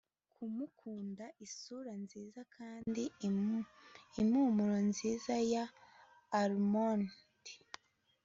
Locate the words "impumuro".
4.23-4.77